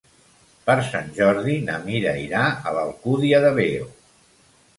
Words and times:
Per 0.69 0.75
Sant 0.87 1.11
Jordi 1.17 1.57
na 1.67 1.75
Mira 1.83 2.15
irà 2.23 2.47
a 2.71 2.75
l'Alcúdia 2.79 3.43
de 3.45 3.53
Veo. 3.61 3.87